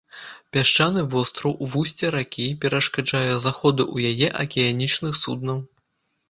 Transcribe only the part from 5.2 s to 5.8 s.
суднаў.